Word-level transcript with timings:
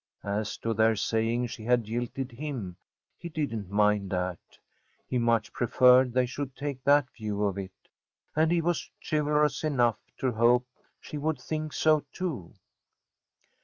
As 0.23 0.57
to 0.57 0.73
their 0.73 0.95
saying 0.95 1.45
she 1.45 1.63
had 1.63 1.83
jilted 1.83 2.31
him, 2.31 2.75
he 3.19 3.29
didn't 3.29 3.69
mind 3.69 4.09
that. 4.09 4.39
He 5.05 5.19
much 5.19 5.53
preferred 5.53 6.11
they 6.11 6.25
should 6.25 6.55
take 6.55 6.83
that 6.85 7.07
view 7.15 7.43
of 7.43 7.55
it, 7.59 7.87
and 8.35 8.51
he 8.51 8.61
was 8.61 8.89
chivalrous 9.07 9.63
enough 9.63 9.99
to 10.17 10.31
hope 10.31 10.65
she 10.99 11.19
would 11.19 11.39
think 11.39 11.73
so 11.73 12.03
too. 12.11 12.55